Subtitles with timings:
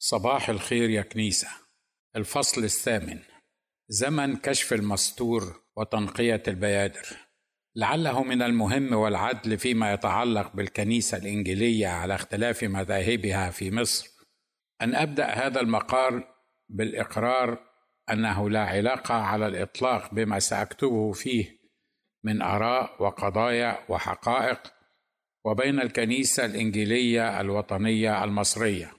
[0.00, 1.48] صباح الخير يا كنيسة.
[2.16, 3.18] الفصل الثامن.
[3.88, 7.06] زمن كشف المستور وتنقية البيادر.
[7.76, 14.08] لعله من المهم والعدل فيما يتعلق بالكنيسة الإنجيلية على اختلاف مذاهبها في مصر
[14.82, 16.24] أن أبدأ هذا المقال
[16.68, 17.58] بالإقرار
[18.10, 21.58] أنه لا علاقة على الإطلاق بما سأكتبه فيه
[22.24, 24.72] من آراء وقضايا وحقائق
[25.44, 28.97] وبين الكنيسة الإنجيلية الوطنية المصرية.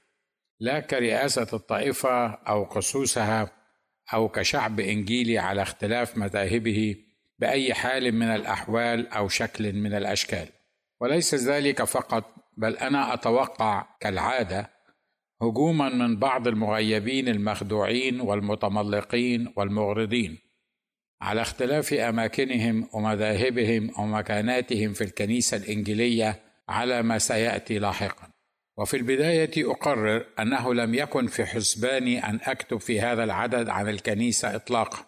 [0.60, 3.52] لا كرئاسة الطائفة أو قصوصها
[4.14, 6.96] أو كشعب إنجيلي على اختلاف مذاهبه
[7.40, 10.48] بأي حال من الأحوال أو شكل من الأشكال.
[11.02, 14.70] وليس ذلك فقط بل أنا أتوقع كالعادة
[15.42, 20.38] هجوما من بعض المغيبين المخدوعين والمتملقين والمغرضين
[21.22, 26.40] على اختلاف أماكنهم ومذاهبهم ومكاناتهم في الكنيسة الإنجيلية
[26.70, 28.39] على ما سيأتي لاحقا.
[28.80, 34.56] وفي البداية أقرر أنه لم يكن في حسباني أن أكتب في هذا العدد عن الكنيسة
[34.56, 35.06] إطلاقا.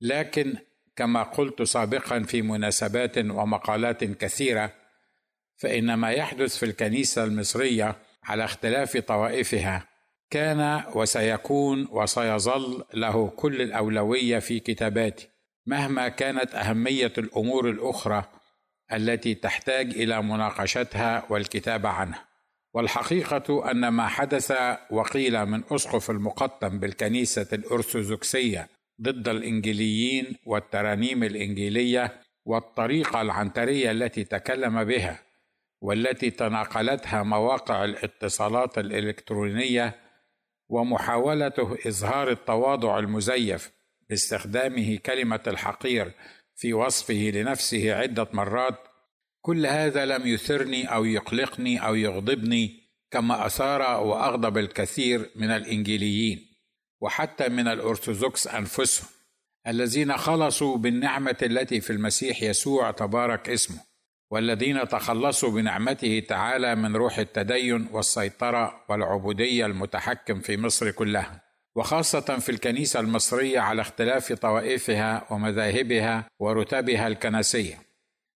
[0.00, 0.56] لكن
[0.96, 4.72] كما قلت سابقا في مناسبات ومقالات كثيرة
[5.56, 9.88] فإن ما يحدث في الكنيسة المصرية على اختلاف طوائفها
[10.30, 15.28] كان وسيكون وسيظل له كل الأولوية في كتاباتي
[15.66, 18.24] مهما كانت أهمية الأمور الأخرى
[18.92, 22.33] التي تحتاج إلى مناقشتها والكتابة عنها.
[22.74, 24.52] والحقيقة أن ما حدث
[24.90, 28.68] وقيل من أسقف المقطم بالكنيسة الأرثوذكسية
[29.02, 35.22] ضد الانجيليين والترانيم الإنجيلية والطريقة العنتريه التي تكلم بها
[35.80, 39.94] والتي تناقلتها مواقع الاتصالات الإلكترونية
[40.68, 43.72] ومحاولته إظهار التواضع المزيف
[44.10, 46.12] باستخدامه كلمة الحقير
[46.56, 48.78] في وصفه لنفسه عدة مرات
[49.46, 56.46] كل هذا لم يثرني أو يقلقني أو يغضبني كما أثار وأغضب الكثير من الإنجيليين
[57.00, 59.08] وحتى من الأرثوذكس أنفسهم
[59.66, 63.78] الذين خلصوا بالنعمة التي في المسيح يسوع تبارك اسمه
[64.30, 71.42] والذين تخلصوا بنعمته تعالى من روح التدين والسيطرة والعبودية المتحكم في مصر كلها
[71.76, 77.83] وخاصة في الكنيسة المصرية على اختلاف طوائفها ومذاهبها ورتبها الكنسية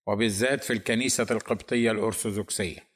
[0.08, 2.88] وبالذات في الكنيسة القبطية الأرثوذكسية.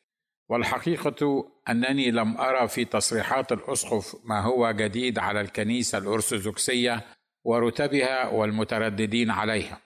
[0.48, 7.00] والحقيقة أنني لم أرى في تصريحات الأسقف ما هو جديد على الكنيسة الأرثوذكسية
[7.44, 9.80] ورتبها والمترددين عليها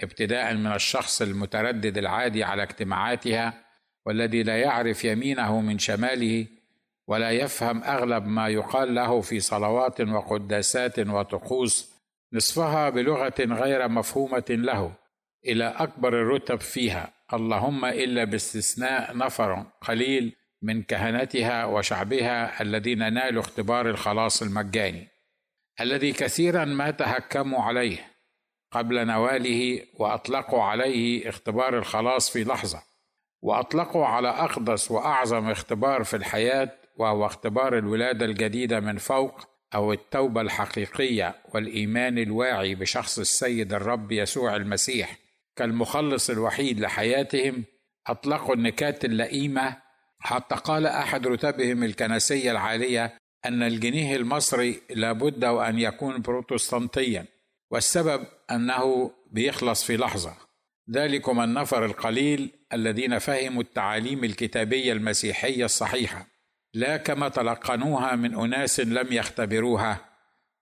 [0.00, 3.64] ابتداء من الشخص المتردد العادي على اجتماعاتها
[4.06, 6.46] والذي لا يعرف يمينه من شماله
[7.08, 11.92] ولا يفهم أغلب ما يقال له في صلوات وقداسات وطقوس
[12.32, 15.05] نصفها بلغة غير مفهومة له.
[15.46, 17.12] إلى أكبر الرتب فيها.
[17.32, 25.08] اللهم إلا باستثناء نفر قليل من كهنتها وشعبها الذين نالوا اختبار الخلاص المجاني
[25.80, 28.12] الذي كثيرا ما تهكموا عليه
[28.72, 32.82] قبل نواله وأطلقوا عليه اختبار الخلاص في لحظة
[33.42, 40.40] وأطلقوا على أقدس وأعظم اختبار في الحياة وهو اختبار الولادة الجديدة من فوق أو التوبة
[40.40, 45.25] الحقيقية والإيمان الواعي بشخص السيد الرب يسوع المسيح.
[45.56, 47.64] كالمخلص الوحيد لحياتهم
[48.06, 49.76] أطلقوا النكات اللئيمة
[50.18, 57.26] حتى قال أحد رتبهم الكنسية العالية أن الجنيه المصري لابد وان يكون بروتستانتيا
[57.70, 60.36] والسبب أنه بيخلص في لحظة.
[60.90, 66.26] ذلكم النفر القليل الذين فهموا التعاليم الكتابية المسيحية الصحيحة
[66.74, 70.04] لا كما تلقنوها من أناس لم يختبروها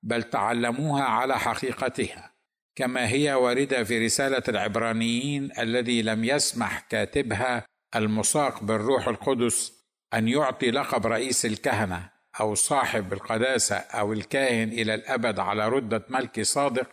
[0.02, 2.33] بل تعلموها على حقيقتها.
[2.76, 9.72] كما هي واردة في رسالة العبرانيين الذي لم يسمح كاتبها المساق بالروح القدس
[10.14, 16.42] أن يعطي لقب رئيس الكهنة أو صاحب القداسة أو الكاهن إلى الأبد على ردة ملك
[16.42, 16.88] صادق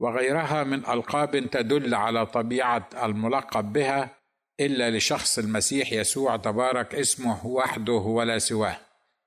[0.00, 4.16] وغيرها من ألقاب تدل على طبيعة الملقب بها
[4.60, 8.76] إلا لشخص المسيح يسوع تبارك اسمه وحده ولا سواه.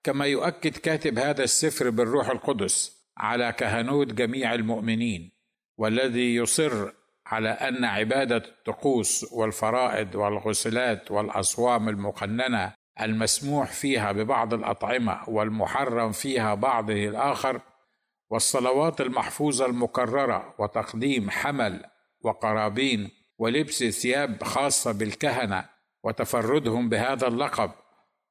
[0.03, 5.33] كما يؤكد كاتب هذا السفر بالروح القدس على كهنوت جميع المؤمنين.
[5.78, 6.91] والذي يصر
[7.25, 16.93] على أن عبادة الطقوس والفرائض والغسلات والأصوام المقننة المسموح فيها ببعض الأطعمة والمحرم فيها بعضه
[16.93, 17.61] الآخر
[18.29, 21.85] والصلوات المحفوظة المكررة وتقديم حمل
[22.22, 25.66] وقرابين ولبس ثياب خاصة بالكهنة
[26.03, 27.72] وتفردهم بهذا اللقب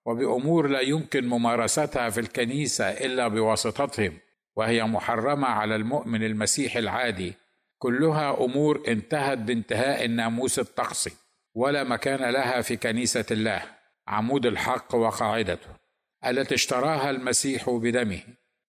[0.07, 4.19] وبأمور لا يمكن ممارستها في الكنيسة إلا بواسطتهم.
[4.57, 7.35] وهي محرمة على المؤمن المسيحي العادي.
[7.79, 11.13] كلها أمور انتهت بانتهاء الناموس الطقسي
[11.55, 13.63] ولا مكان لها في كنيسة الله
[14.09, 15.69] عمود الحق وقاعدته
[16.27, 18.21] التي اشتراها المسيح بدمه.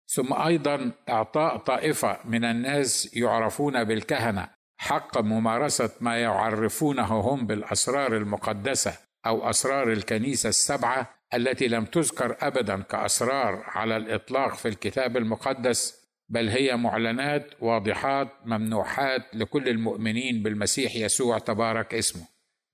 [0.07, 4.47] ثم أيضا إعطاء طائفة من الناس يعرفون بالكهنة
[4.77, 8.93] حق ممارسة ما يعرفونه هم بالأسرار المقدسة
[9.25, 16.49] أو أسرار الكنيسة السبعة التي لم تذكر ابدا كأسرار على الإطلاق في الكتاب المقدس بل
[16.49, 22.21] هي معلنات واضحات ممنوحات لكل المؤمنين بالمسيح يسوع تبارك اسمه.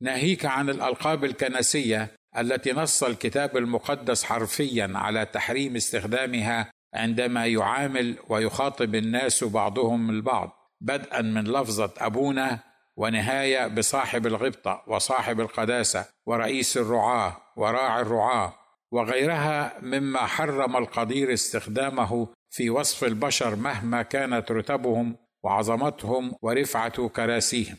[0.02, 2.08] ناهيك عن الألقاب الكنسية
[2.38, 10.52] التي نص الكتاب المقدس حرفيا على تحريم استخدامها عندما يعامل ويخاطب الناس بعضهم البعض
[10.82, 12.60] بدءا من لفظة أبونا
[12.98, 17.38] ونهاية بصاحب الغبطة وصاحب القداسة ورئيس الرعاة.
[17.60, 18.54] وراعي الرعاة
[18.92, 27.78] وغيرها مما حرم القدير استخدامه في وصف البشر مهما كانت رتبهم وعظمتهم ورفعة كراسيهم.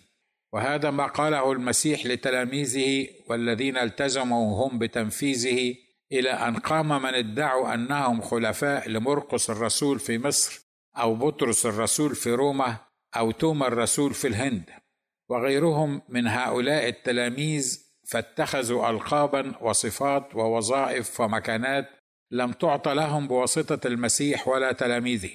[0.52, 5.74] وهذا ما قاله المسيح لتلاميذه والذين التزموا هم بتنفيذه
[6.12, 10.60] إلى أن قام من ادعوا أنهم خلفاء لمرقس الرسول في مصر
[10.96, 12.76] أو بطرس الرسول في روما
[13.16, 14.70] أو توما الرسول في الهند.
[15.28, 21.88] وغيرهم من هؤلاء التلاميذ فاتخذوا القابا وصفات ووظائف ومكانات
[22.30, 25.30] لم تعط لهم بواسطة المسيح ولا تلاميذه.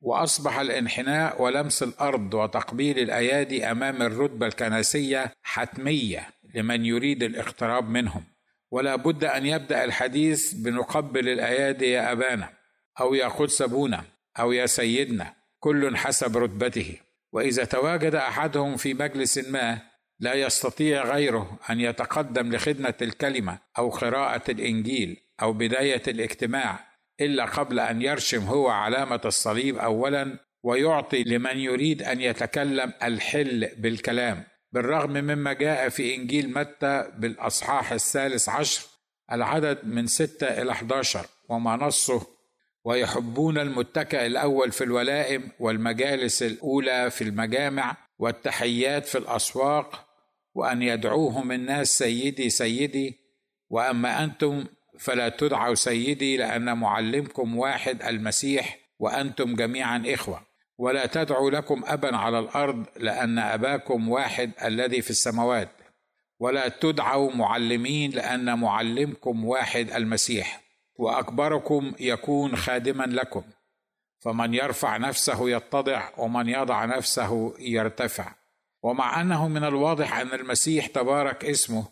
[0.00, 8.24] وأصبح الانحناء ولمس الأرض وتقبيل الأيادي أمام الرتبة الكنسية حتمية لمن يريد الاقتراب منهم.
[8.70, 12.48] ولا بد أن يبدأ الحديث بنقبل الأيادي يا أبانا
[13.00, 14.04] أو يا قدس ابونا
[14.38, 16.96] أو يا سيدنا كل حسب رتبته.
[17.32, 19.93] وإذا تواجد أحدهم في مجلس ما
[20.24, 26.80] لا يستطيع غيره أن يتقدم لخدمة الكلمة أو قراءة الإنجيل أو بداية الاجتماع
[27.20, 34.44] إلا قبل أن يرشم هو علامة الصليب اولا ويعطي لمن يريد أن يتكلم الحل بالكلام.
[34.72, 38.86] بالرغم مما جاء في إنجيل متى بالأصحاح الثالث عشر
[39.32, 42.26] العدد من ستة إلى 11 وما نصه.
[42.84, 50.03] ويحبون المتكأ الأول في الولائم والمجالس الأولى في المجامع والتحيات في الأسواق
[50.54, 53.18] وأن يدعوهم الناس سيدي سيدي.
[53.70, 54.64] وأما أنتم
[54.98, 60.42] فلا تدعوا سيدي لأن معلمكم واحد المسيح وأنتم جميعا إخوة.
[60.78, 65.70] ولا تدعوا لكم أبا على الأرض لأن أباكم واحد الذي في السماوات.
[66.38, 70.60] ولا تدعوا معلمين لأن معلمكم واحد المسيح.
[70.96, 73.42] وأكبركم يكون خادما لكم.
[74.20, 78.43] فمن يرفع نفسه يتضع ومن يضع نفسه يرتفع.
[78.84, 81.88] ومع أنه من الواضح أن المسيح تبارك اسمه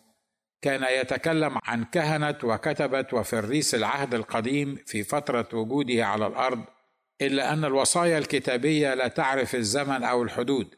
[0.62, 6.64] كان يتكلم عن كهنه وكتبه وفريس العهد القديم في فترة وجوده على الأرض
[7.20, 10.74] إلا أن الوصايا الكتابية لا تعرف الزمن أو الحدود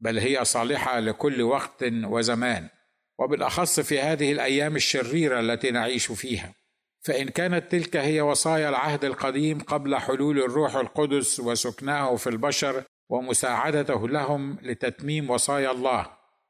[0.00, 2.68] بل هي صالحة لكل وقت وزمان
[3.18, 6.54] وبالأخص في هذه الأيام الشريرة التي نعيش فيها.
[7.00, 14.08] فإن كانت تلك هي وصايا العهد القديم قبل حلول الروح القدس وسكناه في البشر ومساعدته
[14.08, 16.06] لهم لتتميم وصايا الله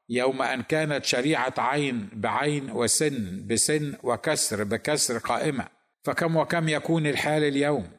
[0.08, 5.68] يوم أن كانت شريعة عين بعين وسن بسن وكسر بكسر قائمة.
[6.04, 7.90] فكم وكم يكون الحال اليوم؟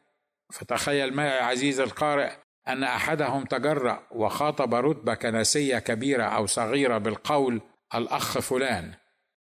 [0.53, 2.31] فتخيل معي عزيز القارئ
[2.67, 7.61] أن أحدهم تجرأ وخاطب رتبة كنسية كبيرة أو صغيرة بالقول
[7.95, 8.93] الأخ فلان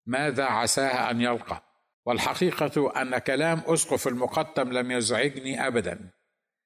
[0.07, 1.63] ماذا عساه أن يلقى؟
[2.07, 6.11] والحقيقة أن كلام أسقف المقطم لم يزعجني ابدا.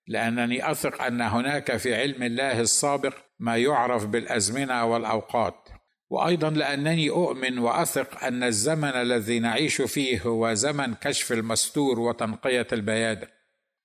[0.08, 5.68] لأنني أثق أن هناك في علم الله السابق ما يعرف بالأزمنة والأوقات.
[6.10, 13.28] وأيضا لأنني أؤمن وأثق أن الزمن الذي نعيش فيه هو زمن كشف المستور وتنقية البيادر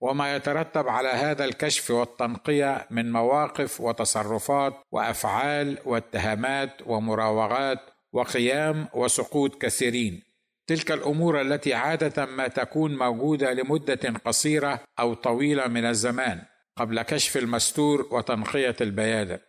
[0.02, 7.80] وما يترتب على هذا الكشف والتنقية من مواقف وتصرفات وأفعال واتهامات ومراوغات
[8.14, 10.31] وقيام وسقوط كثيرين.
[10.72, 16.42] تلك الأمور التي عادة ما تكون موجودة لمدة قصيرة أو طويلة من الزمان
[16.78, 19.40] قبل كشف المستور وتنقية البيادر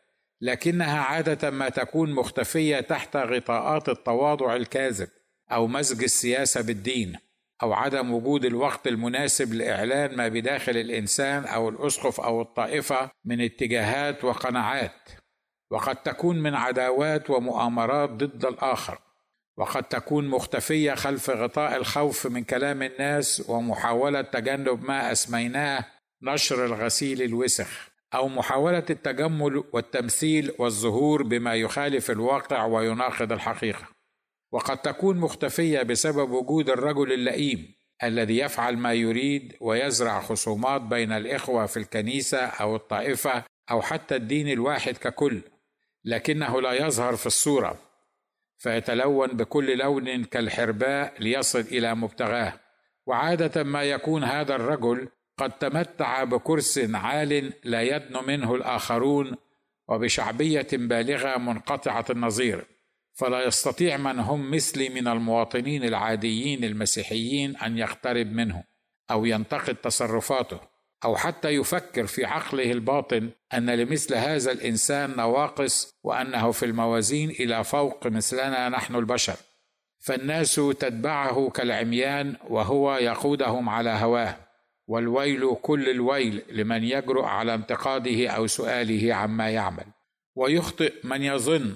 [0.41, 5.09] لكنها عادة ما تكون مختفية تحت غطاءات التواضع الكاذب
[5.53, 7.17] أو مزج السياسة بالدين
[7.63, 14.25] أو عدم وجود الوقت المناسب لإعلان ما بداخل الإنسان أو الأسقف أو الطائفة من اتجاهات
[14.25, 15.09] وقناعات.
[15.71, 19.12] وقد تكون من عداوات ومؤامرات ضد الآخر.
[19.57, 25.85] وقد تكون مختفية خلف غطاء الخوف من كلام الناس ومحاولة تجنب ما أسميناه
[26.23, 33.89] نشر الغسيل الوسخ أو محاولة التجمل والتمثيل والظهور بما يخالف الواقع ويناقض الحقيقة.
[34.53, 41.67] وقد تكون مختفية بسبب وجود الرجل اللئيم الذي يفعل ما يريد ويزرع خصومات بين الإخوة
[41.67, 45.41] في الكنيسة أو الطائفة أو حتى الدين الواحد ككل
[46.05, 47.92] لكنه لا يظهر في الصورة.
[48.63, 52.61] فيتلون بكل لون كالحرباء ليصل إلى مبتغاه.
[53.07, 59.37] وعادة ما يكون هذا الرجل قد تمتع بكرس عال لا يدن منه الآخرون
[59.89, 62.67] وبشعبية بالغة منقطعة النظير.
[63.13, 68.65] فلا يستطيع من هم مثلي من المواطنين العاديين المسيحيين أن يقترب منه
[69.11, 70.61] أو ينتقد تصرفاته.
[71.05, 77.65] أو حتى يفكر في عقله الباطن أن لمثل هذا الإنسان نواقص وأنه في الموازين إلى
[77.65, 79.37] فوق مثلنا نحن البشر.
[80.01, 84.37] فالناس تتبعه كالعميان وهو يقودهم على هواه.
[84.87, 89.85] والويل كل الويل لمن يجرؤ على انتقاده أو سؤاله عما يعمل.
[90.37, 91.75] ويخطئ من يظن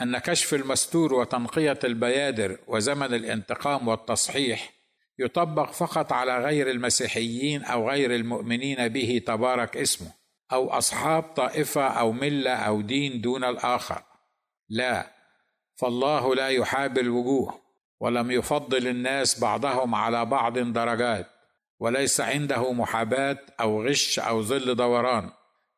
[0.00, 4.75] أن كشف المستور وتنقية البيادر وزمن الانتقام والتصحيح
[5.18, 10.12] يطبق فقط على غير المسيحيين أو غير المؤمنين به تبارك اسمه
[10.52, 14.02] أو أصحاب طائفة أو ملة أو دين دون الآخر.
[14.68, 15.06] لا
[15.76, 17.60] فالله لا يحاب الوجوه
[18.00, 21.26] ولم يفضل الناس بعضهم على بعض درجات
[21.80, 25.30] وليس عنده محاباة أو غش أو ظل دوران.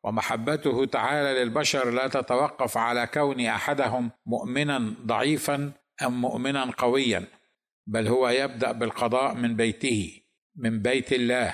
[0.03, 7.38] ومحبته تعالى للبشر لا تتوقف على كون أحدهم مؤمنا ضعيفا أم مؤمنا قويا.
[7.89, 10.21] بل هو يبدأ بالقضاء من بيته
[10.55, 11.53] من بيت الله.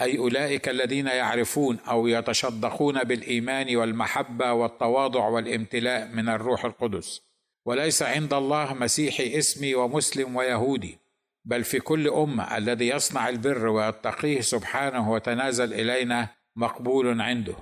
[0.00, 7.20] أي أولئك الذين يعرفون أو يتشدقون بالإيمان والمحبة والتواضع والامتلاء من الروح القدس.
[7.64, 10.98] وليس عند الله مسيحي اسمي ومسلم ويهودي
[11.44, 17.56] بل في كل أمة الذي يصنع البر ويتقيه سبحانه وتنازل إلينا مقبول عنده.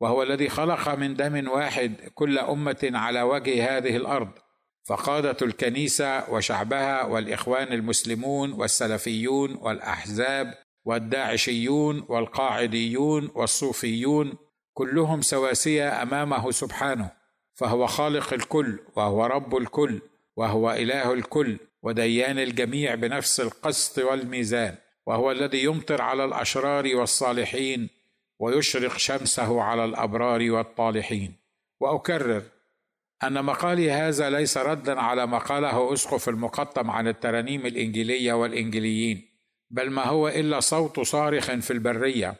[0.00, 4.30] وهو الذي خلق من دم واحد كل أمة على وجه هذه الأرض
[4.88, 10.54] فقادة الكنيسة وشعبها والإخوان المسلمون والسلفيون والأحزاب
[10.84, 14.34] والداعشيون والقاعديون والصوفيون
[14.74, 17.10] كلهم سواسية أمامه سبحانه
[17.54, 20.00] فهو خالق الكل وهو رب الكل
[20.36, 24.74] وهو إله الكل وديان الجميع بنفس القسط والميزان
[25.06, 27.88] وهو الذي يمطر على الأشرار والصالحين
[28.38, 31.34] ويشرق شمسه على الأبرار والطالحين.
[31.80, 32.42] وأكرر
[33.24, 39.28] أن مقالي هذا ليس ردا على ما قاله اسقف المقطم عن الترانيم الإنجيلية والانجيليين
[39.70, 42.34] بل ما هو إلا صوت صارخ في البرية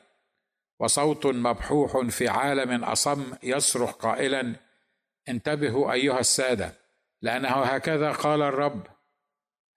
[0.81, 4.55] وصوت مبحوح في عالم أصم يصرخ قائلا
[5.29, 6.75] انتبهوا أيها السادة
[7.23, 8.87] لأنه هكذا قال الرب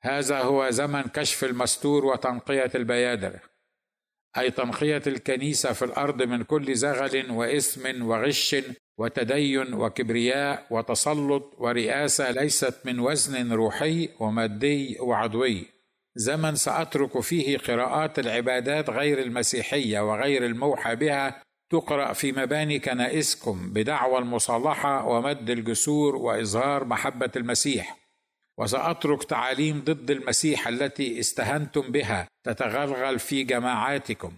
[0.02, 3.40] هذا هو زمن كشف المستور وتنقية البيادر
[4.38, 8.56] أي تنقية الكنيسة في الأرض من كل زغل وإثم وغش
[9.02, 15.66] وتدين وكبرياء وتسلط ورئاسة ليست من وزن روحي ومادي وعضوي.
[16.16, 24.18] زمن سأترك فيه قراءات العبادات غير المسيحية وغير الموحى بها تقرأ في مباني كنائسكم بدعوى
[24.20, 27.98] المصالحة ومد الجسور وإظهار محبة المسيح.
[28.58, 34.34] وسأترك تعاليم ضد المسيح التي استهنتم بها تتغلغل في جماعاتكم.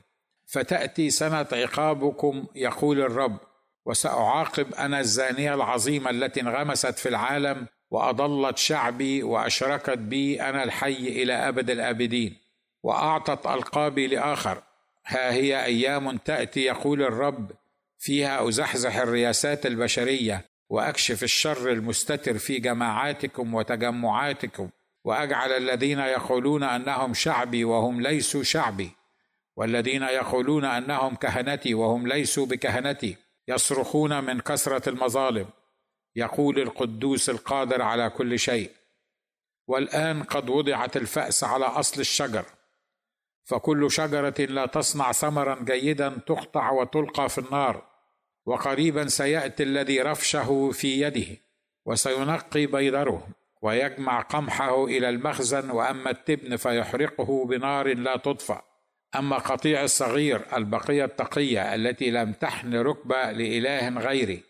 [0.47, 3.52] فتأتي سنة عقابكم يقول الرب.
[3.85, 11.33] وسأعاقب أنا الزانية العظيمة التي انغمست في العالم وأضلت شعبي وأشركت بي أنا الحي إلى
[11.33, 12.37] أبد الأبدين
[12.83, 14.63] وأعطت ألقابي لآخر.
[15.05, 17.51] ها هي أيام تأتي يقول الرب
[17.99, 24.69] فيها أزحزح الرياسات البشرية وأكشف الشر المستتر في جماعاتكم وتجمعاتكم
[25.03, 28.91] وأجعل الذين يقولون أنهم شعبي وهم ليسوا شعبي
[29.55, 33.22] والذين يقولون أنهم كهنتي وهم ليسوا بكهنتي.
[33.47, 35.47] يصرخون من كثرة المظالم.
[36.15, 38.71] يقول القدوس القادر على كل شيء.
[39.67, 42.45] والآن قد وضعت الفأس على أصل الشجر.
[43.45, 47.85] فكل شجرة لا تصنع ثمرا جيدا تقطع وتلقى في النار.
[48.45, 51.37] وقريبا سيأتي الذي رفشه في يده.
[51.85, 53.27] وسينقي بيضره
[53.61, 55.71] ويجمع قمحه إلى المخزن.
[55.71, 58.72] وأما التبن فيحرقه بنار لا تطفأ.
[59.15, 64.43] أما قطيع الصغير البقية التقية التي لم تحن ركبه لإله غيري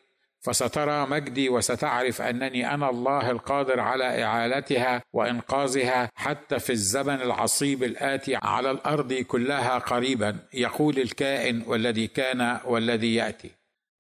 [0.44, 8.36] فسترى مجدي وستعرف أنني أنا الله القادر على إعالتها وإنقاذها حتى في الزمن العصيب الآتي
[8.36, 13.52] على الأرض كلها قريبا يقول الكائن والذي كان والذي يأتي.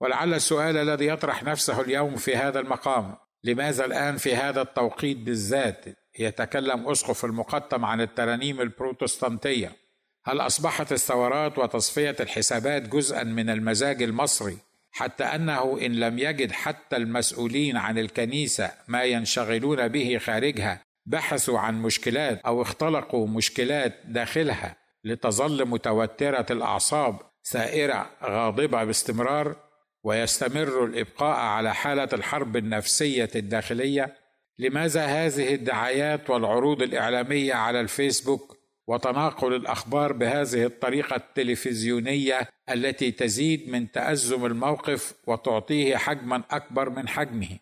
[0.01, 5.85] ولعل السؤال الذي يطرح نفسه اليوم في هذا المقام لماذا الآن في هذا التوقيت بالذات
[6.19, 9.82] يتكلم أسقف المقطم عن الترانيم البروتستانتية؟
[10.25, 14.57] هل أصبحت الثورات وتصفية الحسابات جزءا من المزاج المصري؟
[14.91, 21.81] حتى أنه إن لم يجد حتى المسؤولين عن الكنيسة ما ينشغلون به خارجها بحثوا عن
[21.81, 29.55] مشكلات أو اختلقوا مشكلات داخلها لتظل متوترة الأعصاب ثائره غاضبة باستمرار
[30.03, 34.15] ويستمر الإبقاء على حالة الحرب النفسية الداخلية؟
[34.59, 43.91] لماذا هذه الدعايات والعروض الإعلامية على الفيسبوك وتناقل الأخبار بهذه الطريقة التلفزيونية التي تزيد من
[43.91, 47.57] تأزم الموقف وتعطيه حجما أكبر من حجمه.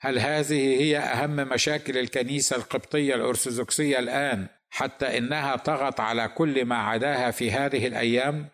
[0.00, 6.76] هل هذه هي أهم مشاكل الكنيسة القبطية الأرثوذكسية الآن حتى إنها طغت على كل ما
[6.76, 8.48] عداها في هذه الأيام؟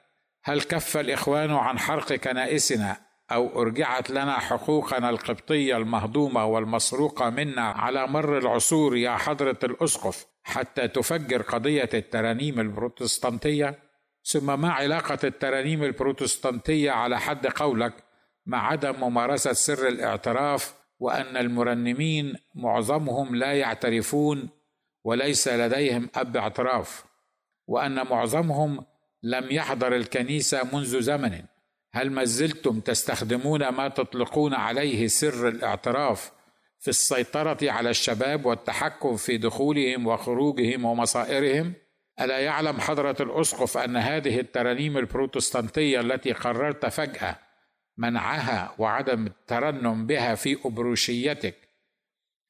[0.44, 2.96] هل كف الإخوان عن حرق كنائسنا
[3.32, 10.88] أو أرجعت لنا حقوقنا القبطية المهضومة والمسروقه منا على مر العصور يا حضرة الأسقف؟ حتى
[10.88, 13.78] تفجر قضية الترانيم البروتستانتية
[14.24, 17.92] ثم ما علاقة الترانيم البروتستانتية على حد قولك
[18.46, 24.48] مع عدم ممارسة سر الاعتراف وأن المرنمين معظمهم لا يعترفون
[25.04, 27.04] وليس لديهم أب اعتراف
[27.66, 28.84] وأن معظمهم
[29.22, 31.42] لم يحضر الكنيسة منذ زمن.
[31.92, 36.32] هل ما زلتم تستخدمون ما تطلقون عليه سر الاعتراف
[36.80, 41.72] في السيطرة على الشباب والتحكم في دخولهم وخروجهم ومصائرهم
[42.20, 47.38] ألا يعلم حضرة الأسقف أن هذه الترانيم البروتستانتية التي قررت فجأة
[47.96, 51.54] منعها وعدم الترنم بها في أبروشيتك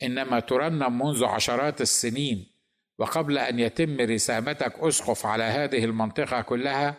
[0.02, 2.46] إنما ترنم منذ عشرات السنين
[2.98, 6.94] وقبل أن يتم رسامتك أسقف على هذه المنطقة كلها؟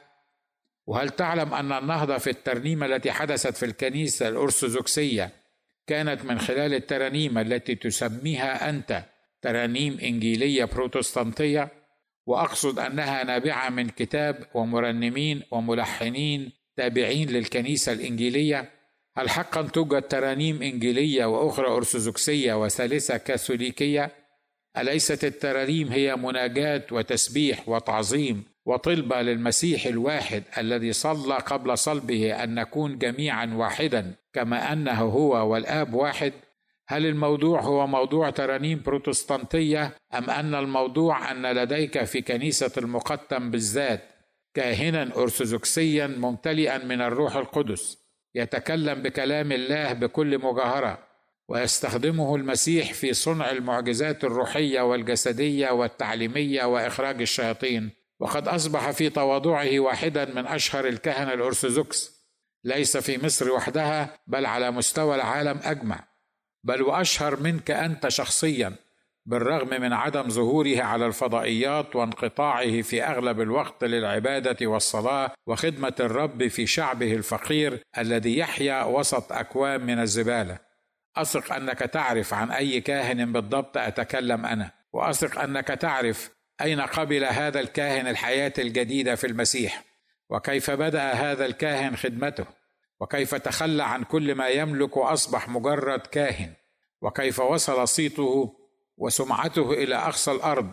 [0.87, 5.40] وهل تعلم أن النهضة في الترنيمه التي حدثت في الكنيسة الأرثوذكسية
[5.87, 9.03] كانت من خلال الترانيم التي تسميها أنت
[9.41, 11.69] ترانيم إنجيلية بروتستانتية
[12.25, 18.71] وأقصد أنها نابعة من كتاب ومرنمين وملحنين تابعين للكنيسة الإنجيلية.
[19.17, 24.11] هل حقا توجد ترانيم إنجيلية وأخرى أرثوذكسية وثالثة كاثوليكية؟
[24.77, 32.97] أليست الترانيم هي مناجاة وتسبيح وتعظيم وطلبه للمسيح الواحد الذي صلى قبل صلبه أن نكون
[32.97, 36.33] جميعا واحدا كما أنه هو والآب واحد.
[36.87, 44.01] هل الموضوع هو موضوع ترانيم بروتستانتية أم أن الموضوع أن لديك في كنيسة المقدم بالذات
[44.53, 47.97] كاهنا ارثوذكسيا ممتلئا من الروح القدس
[48.35, 50.99] يتكلم بكلام الله بكل مجاهرة
[51.47, 60.25] ويستخدمه المسيح في صنع المعجزات الروحية والجسدية والتعليمية وإخراج الشياطين؟ وقد أصبح في تواضعه واحدا
[60.25, 62.21] من أشهر الكهنة الأرثوذكس.
[62.63, 65.99] ليس في مصر وحدها بل على مستوى العالم أجمع.
[66.63, 68.75] بل وأشهر منك أنت شخصيا
[69.25, 76.67] بالرغم من عدم ظهوره على الفضائيات وانقطاعه في أغلب الوقت للعبادة والصلاة وخدمة الرب في
[76.67, 80.57] شعبه الفقير الذي يحيا وسط أكوام من الزبالة.
[81.17, 84.71] أثق أنك تعرف عن أي كاهن بالضبط أتكلم أنا.
[84.93, 89.83] وأثق أنك تعرف أين قبل هذا الكاهن الحياة الجديدة في المسيح؟
[90.29, 92.45] وكيف بدأ هذا الكاهن خدمته؟
[92.99, 96.53] وكيف تخلى عن كل ما يملك وأصبح مجرد كاهن؟
[97.01, 98.55] وكيف وصل صيته
[98.97, 100.71] وسمعته إلى أقصى الأرض؟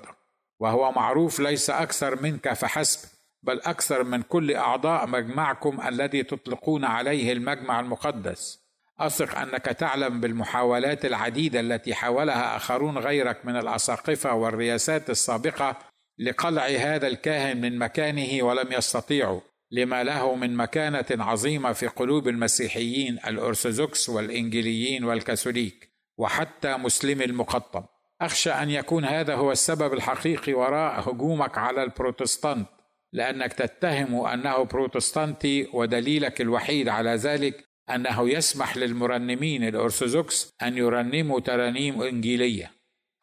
[0.61, 3.09] وهو معروف ليس أكثر منك فحسب
[3.43, 8.58] بل أكثر من كل أعضاء مجمعكم الذي تطلقون عليه المجمع المقدس.
[9.01, 15.79] أثق أنك تعلم بالمحاولات العديدة التي حاولها آخرون غيرك من الأساقفة والرياسات السابقة
[16.19, 23.19] لقلع هذا الكاهن من مكانه ولم يستطيعوا لما له من مكانة عظيمة في قلوب المسيحيين
[23.27, 27.85] الأرثوذكس والانجيليين والكاثوليك وحتى مسلمي المقطم.
[28.21, 32.69] أخشى أن يكون هذا هو السبب الحقيقي وراء هجومك على البروتستانت
[33.13, 42.03] لأنك تتهم أنه بروتستانتي ودليلك الوحيد على ذلك أنه يسمح للمرنمين الأرثوذكس أن يرنموا ترانيم
[42.03, 42.71] إنجيلية.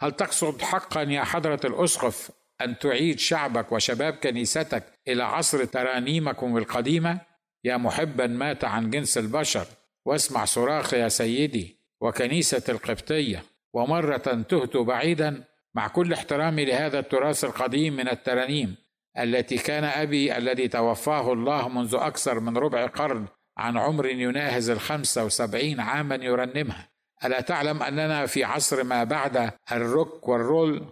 [0.01, 7.21] هل تقصد حقا يا حضرة الأسقف أن تعيد شعبك وشباب كنيستك إلى عصر ترانيمكم القديمة؟
[7.63, 9.67] يا محبا مات عن جنس البشر.
[10.05, 13.43] واسمع صراخ يا سيدي وكنيسة القبطية.
[13.73, 15.43] ومرة تهت بعيدا
[15.75, 18.75] مع كل احترامي لهذا التراث القديم من الترانيم
[19.19, 23.27] التي كان أبي الذي توفاه الله منذ أكثر من ربع قرن.
[23.57, 26.89] عن عمر يناهز الخمسة وسبعين عاما يرنمها.
[27.25, 30.85] ألا تعلم أننا في عصر ما بعد الروك والرول؟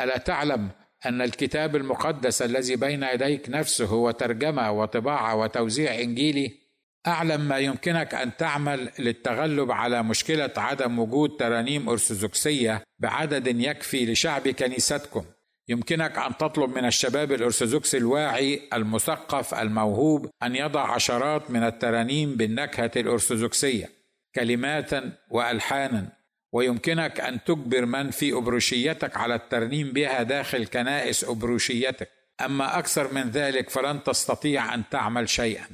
[0.00, 0.70] ألا تعلم
[1.06, 6.62] أن الكتاب المقدس الذي بين يديك نفسه هو ترجمة وطباعة وتوزيع إنجيلي
[7.06, 14.48] أعلم ما يمكنك أن تعمل للتغلب على مشكلة عدم وجود ترانيم أرثوذكسية بعدد يكفي لشعب
[14.48, 15.24] كنيستكم.
[15.68, 22.90] يمكنك أن تطلب من الشباب الارثوذكسي الواعي المثقف الموهوب أن يضع عشرات من الترانيم بالنكهة
[22.96, 23.90] الأرثوذكسية
[24.34, 24.90] كلمات
[25.30, 26.08] وألحانا.
[26.52, 32.08] ويمكنك أن تجبر من في أبروشيتك على الترنيم بها داخل كنائس أبروشيتك.
[32.40, 35.66] أما أكثر من ذلك فلن تستطيع أن تعمل شيئا.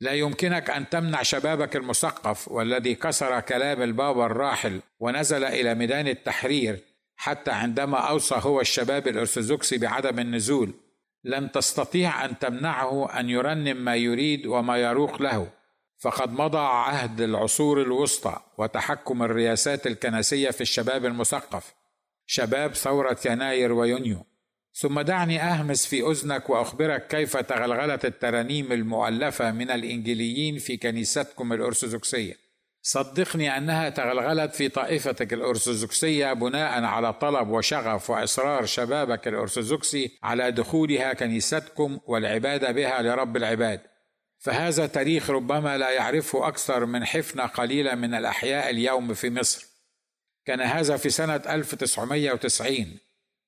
[0.00, 6.80] لا يمكنك أن تمنع شبابك المثقف والذي كسر كلام البابا الراحل ونزل إلى ميدان التحرير
[7.16, 10.74] حتى عندما أوصى هو الشباب الارثوذكسي بعدم النزول
[11.24, 15.50] لن تستطيع أن تمنعه أن يرنم ما يريد وما يروق له.
[15.98, 21.74] فقد مضى عهد العصور الوسطى وتحكم الرياسات الكنسية في الشباب المثقف.
[22.26, 24.26] شباب ثورة يناير ويونيو.
[24.72, 32.45] ثم دعني أهمس في أذنك وأخبرك كيف تغلغلت الترانيم المؤلفة من الانجيليين في كنيستكم الأرثوذكسية.
[32.86, 41.12] صدقني أنها تغلغلت في طائفتك الأرثوذكسية بناء على طلب وشغف وإصرار شبابك الأرثوذكسي على دخولها
[41.12, 43.80] كنيستكم والعبادة بها لرب العباد.
[44.38, 49.66] فهذا تاريخ ربما لا يعرفه أكثر من حفنة قليلة من الأحياء اليوم في مصر.
[50.44, 52.98] كان هذا في سنة 1990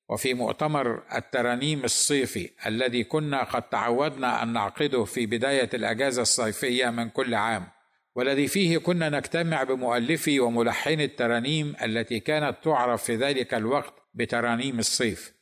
[0.09, 7.09] وفي مؤتمر الترانيم الصيفي الذي كنا قد تعودنا أن نعقده في بداية الأجازة الصيفية من
[7.09, 7.78] كل عام.
[8.19, 15.33] والذي فيه كنا نجتمع بمؤلفي وملحني الترانيم التي كانت تعرف في ذلك الوقت بترانيم الصيف.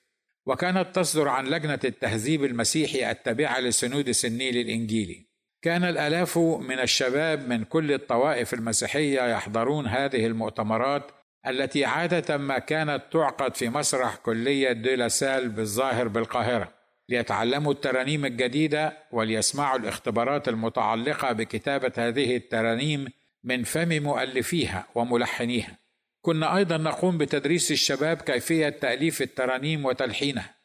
[0.46, 5.28] وكانت تصدر عن لجنة التهذيب المسيحي التابعة لسنود النيل الانجيلي
[5.62, 11.12] كان الألاف من الشباب من كل الطوائف المسيحية يحضرون هذه المؤتمرات
[11.48, 16.77] التي عادة ما كانت تعقد في مسرح كلية ديلاسال بالظاهر بالقاهرة.
[17.10, 23.08] ليتعلموا الترانيم الجديدة وليسمعوا الاختبارات المتعلقة بكتابة هذه الترانيم
[23.44, 25.78] من فم مؤلفيها وملحنيها.
[26.22, 30.56] كنا أيضا نقوم بتدريس الشباب كيفية تأليف الترانيم وتلحينها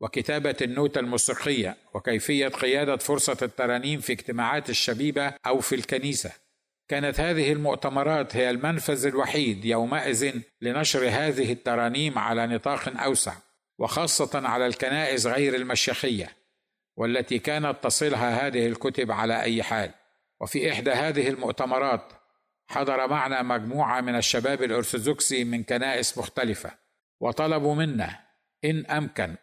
[0.00, 6.32] وكتابة النوتة الموسيقية وكيفية قيادة فرصة الترانيم في اجتماعات الشبيبة أو في الكنيسة
[6.88, 13.32] كانت هذه المؤتمرات هي المنفذ الوحيد يومئذ لنشر هذه الترانيم على نطاق أوسع
[13.78, 16.36] وخاصة على الكنائس غير المشيخية
[16.96, 19.90] والتي كانت تصلها هذه الكتب على أي حال.
[20.40, 22.12] وفي إحدى هذه المؤتمرات
[22.68, 26.70] حضر معنا مجموعة من الشباب الأرثوذكسي من كنائس مختلفة
[27.20, 28.20] وطلبوا منا
[28.64, 29.34] إن أمكن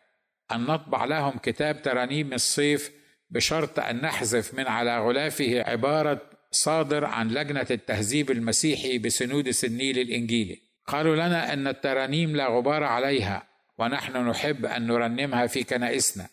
[0.52, 2.92] أن نطبع لهم كتاب ترانيم الصيف
[3.30, 6.22] بشرط أن نحذف من على غلافه عبارة
[6.52, 13.48] صادر عن لجنة التهذيب المسيحي بسنود النيل الإنجيلي قالوا لنا أن الترانيم لا غبار عليها
[13.78, 16.28] ونحن نحب أن نرنمها في كنائسنا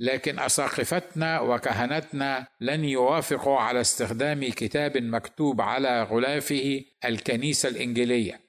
[0.00, 8.40] لكن أساقفتنا وكهنتنا لن يوافقوا على استخدام كتاب مكتوب على غلافه الكنيسة الإنجيلية.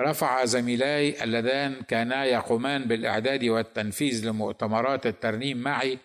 [0.00, 5.98] رفع زميلاي اللذان كانا يقومان بالإعداد والتنفيذ لمؤتمرات الترنيم معي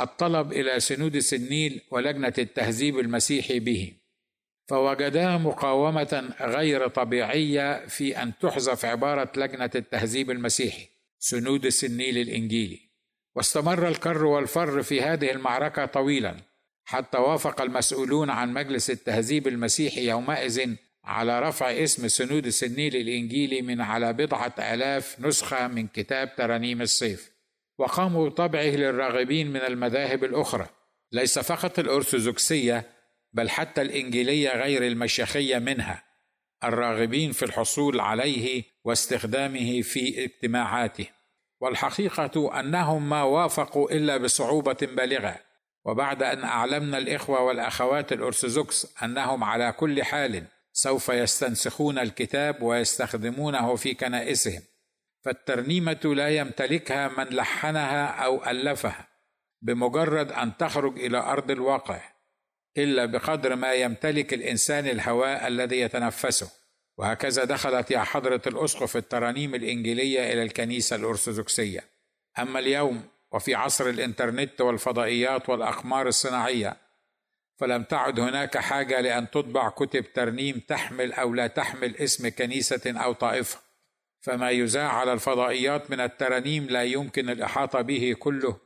[0.00, 3.92] الطلب إلى سنود النيل ولجنة التهذيب المسيحي به.
[4.68, 10.95] فوجدا مقاومة غير طبيعية في أن تحذف عبارة لجنة التهذيب المسيحي.
[11.18, 12.80] سنود النيل الإنجيلي.
[13.36, 16.36] واستمر الكر والفر في هذه المعركة طويلا
[16.84, 20.74] حتى وافق المسؤولون عن مجلس التهذيب المسيحي يومئذ
[21.04, 27.30] على رفع اسم سنود النيل الإنجيلي من على بضعة آلاف نسخة من كتاب ترانيم الصيف.
[27.78, 30.68] وقاموا بطبعه للراغبين من المذاهب الأخرى.
[31.12, 32.84] ليس فقط الأرثوذكسية
[33.32, 36.04] بل حتى الإنجيلية غير المشيخية منها.
[36.64, 41.06] الراغبين في الحصول عليه واستخدامه في اجتماعاته.
[41.60, 45.36] والحقيقة أنهم ما وافقوا إلا بصعوبة بالغة.
[45.84, 53.94] وبعد أن أعلمنا الإخوة والأخوات الأرثوذكس أنهم على كل حال سوف يستنسخون الكتاب ويستخدمونه في
[53.94, 54.62] كنائسهم.
[55.24, 59.08] فالترنيمة لا يمتلكها من لحنها أو ألفها.
[59.62, 62.15] بمجرد أن تخرج إلى أرض الواقع.
[62.78, 66.50] إلا بقدر ما يمتلك الإنسان الهواء الذي يتنفسه.
[66.98, 71.84] وهكذا دخلت يا حضرة الأسقف الترانيم الإنجيلية إلى الكنيسة الأرثوذكسية.
[72.38, 76.76] أما اليوم وفي عصر الإنترنت والفضائيات والأقمار الصناعية
[77.56, 83.12] فلم تعد هناك حاجة لأن تطبع كتب ترنيم تحمل أو لا تحمل اسم كنيسة أو
[83.12, 83.58] طائفة.
[84.20, 88.56] فما يذاع على الفضائيات من الترانيم لا يمكن الإحاطة به كله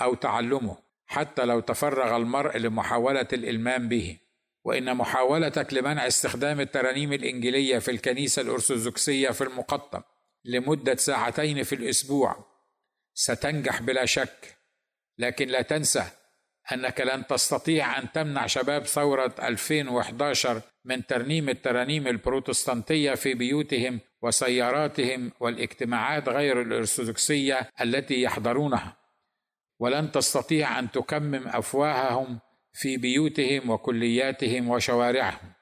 [0.00, 0.76] أو تعلمه.
[1.08, 4.18] حتى لو تفرغ المرء لمحاولة الإلمام به.
[4.64, 10.02] وإن محاولتك لمنع استخدام الترانيم الإنجيلية في الكنيسة الأرثوذكسية في المقطم
[10.44, 12.44] لمدة ساعتين في الأسبوع
[13.14, 14.58] ستنجح بلا شك.
[15.18, 16.04] لكن لا تنسى
[16.72, 25.32] أنك لن تستطيع أن تمنع شباب ثورة 2011 من ترنيم الترانيم البروتستانتية في بيوتهم وسياراتهم
[25.40, 28.97] والاجتماعات غير الأرثوذكسية التي يحضرونها.
[29.78, 32.38] ولن تستطيع أن تكمم أفواههم
[32.72, 35.52] في بيوتهم وكلياتهم وشوارعهم.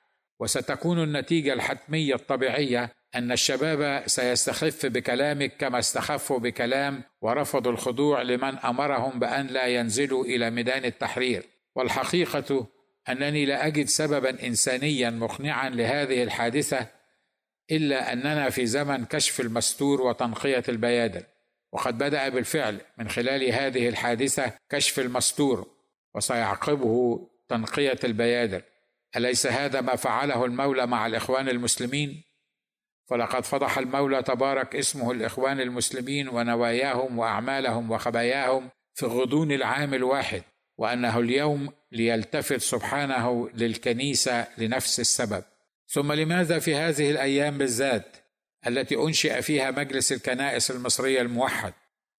[0.40, 9.18] وستكون النتيجة الحتمية الطبيعية أن الشباب سيستخف بكلامك كما استخفوا بكلام ورفضوا الخضوع لمن أمرهم
[9.18, 11.42] بأن لا ينزلوا إلى ميدان التحرير.
[11.76, 12.66] والحقيقة
[13.08, 16.86] أنني لا أجد سببا انسانيا مقنعا لهذه الحادثة
[17.70, 21.22] إلا أننا في زمن كشف المستور وتنقية البيادر
[21.76, 25.66] وقد بدأ بالفعل من خلال هذه الحادثة كشف المستور
[26.14, 28.62] وسيعقبه تنقية البيادر.
[29.16, 32.22] أليس هذا ما فعله المولى مع الإخوان المسلمين؟
[33.10, 40.42] فلقد فضح المولى تبارك اسمه الإخوان المسلمين ونواياهم وأعمالهم وخباياهم في غضون العام الواحد
[40.78, 45.44] وأنه اليوم ليلتفت سبحانه للكنيسة لنفس السبب.
[45.88, 48.16] ثم لماذا في هذه الأيام بالذات؟
[48.66, 51.72] التي أنشئ فيها مجلس الكنائس المصرية الموحد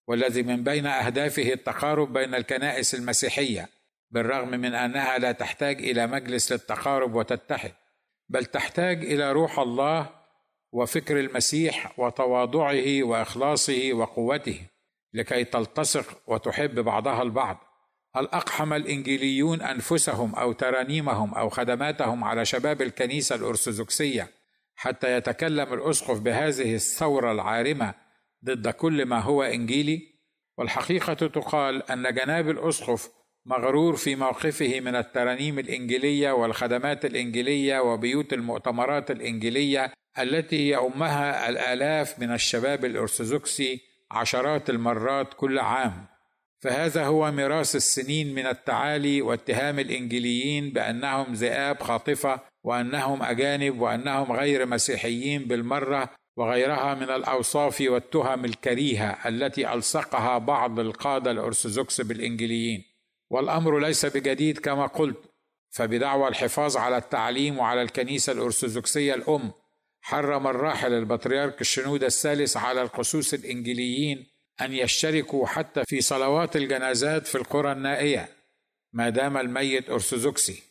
[0.08, 3.70] والذي من بين أهدافه التقارب بين الكنائس المسيحية
[4.12, 7.72] بالرغم من أنها لا تحتاج إلى مجلس للتقارب وتتحد
[8.30, 10.10] بل تحتاج إلى روح الله
[10.72, 14.62] وفكر المسيح وتواضعه وإخلاصه وقوته
[15.14, 17.58] لكي تلتصق وتحب بعضها البعض.
[18.16, 24.37] هل اقحم الإنجيليون أنفسهم أو ترانيمهم أو خدماتهم على شباب الكنيسة الأرثوذكسية
[24.78, 27.94] حتى يتكلم الأسقف بهذه الثورة العارمة
[28.46, 30.02] ضد كل ما هو إنجيلي؟
[30.58, 33.10] والحقيقة تقال أن جناب الأسقف
[33.46, 42.34] مغرور في موقفه من الترانيم الإنجيلية والخدمات الإنجيلية وبيوت المؤتمرات الإنجيلية التي يؤمها الآلاف من
[42.34, 46.08] الشباب الارثوذكسي عشرات المرات كل عام.
[46.60, 54.65] فهذا هو ميراث السنين من التعالي واتهام الإنجيليين بأنهم ذئاب خاطفة وأنهم أجانب وأنهم غير
[54.65, 62.84] مسيحيين بالمرة وغيرها من الأوصاف والتهم الكريهة التي ألصقها بعض القادة الأرثوذكس بالانجيليين
[63.30, 65.17] والأمر ليس بجديد كما قلت
[65.69, 69.51] فبدعوى الحفاظ على التعليم وعلى الكنيسة الأرثوذكسية الأم
[70.01, 74.27] حرم الراحل البطريرك الشنودة الثالث على القسوس الإنجيليين
[74.62, 78.30] أن يشتركوا حتى في صلوات الجنازات في القرى النائية
[78.93, 80.63] ما دام الميت أرثوذكسي.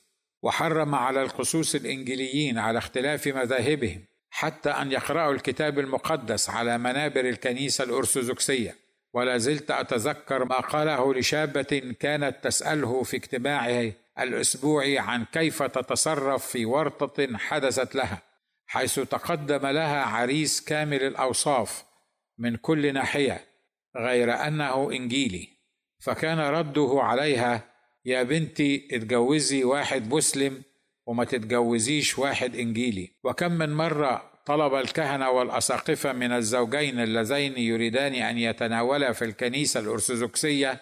[0.43, 7.85] وحرم على القسوس الإنجيليين على اختلاف مذاهبهم حتى أن يقرأوا الكتاب المقدس على منابر الكنيسة
[7.85, 8.87] الأرثوذكسية.
[9.17, 16.65] ولا زلت أتذكر ما قاله لشابة كانت تسأله في اجتماعه الاسبوعي عن كيف تتصرف في
[16.65, 18.23] ورطة حدثت لها
[18.67, 21.85] حيث تقدم لها عريس كامل الأوصاف
[22.39, 23.45] من كل ناحية
[23.97, 25.49] غير أنه إنجيلي
[25.99, 27.76] فكان رده عليها
[28.07, 30.63] يا بنتي اتجوزي واحد مسلم
[31.07, 33.11] وما تتجوزيش واحد إنجيلي.
[33.25, 40.81] وكم من مرة طلب الكهنة والأساقفة من الزوجين اللذين يريدان أن يتناولا في الكنيسة الأرثوذكسية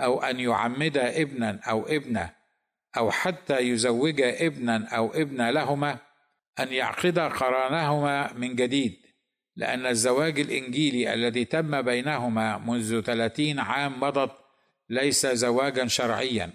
[0.00, 2.30] أو أن يعمدا ابنا أو ابنة
[2.96, 5.98] أو حتى يزوجا ابنا أو ابنة لهما
[6.60, 9.02] أن يعقدا قرانهما من جديد.
[9.56, 14.41] لأن الزواج الإنجيلي الذي تم بينهما منذ ثلاثين عام مضت
[14.92, 16.50] ليس زواجا شرعيا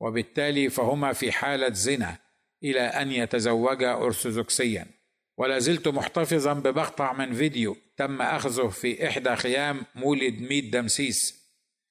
[0.00, 2.16] وبالتالي فهما في حالة زنا
[2.64, 4.86] إلى أن يتزوجا أرثوذكسيا.
[5.38, 11.40] ولا زلت محتفظا بمقطع من فيديو تم أخذه في إحدى خيام مولد ميت دمسيس.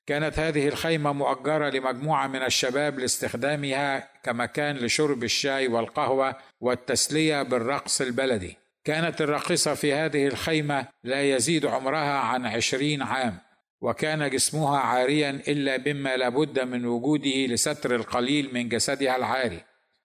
[0.08, 8.58] كانت هذه الخيمة مؤجرة لمجموعة من الشباب لاستخدامها كمكان لشرب الشاي والقهوة والتسلية بالرقص البلدي.
[8.84, 13.49] كانت الراقصة في هذه الخيمة لا يزيد عمرها عن عشرين عام.
[13.82, 19.64] وكان جسمها عاريا إلا بما لابد من وجوده لستر القليل من جسدها العاري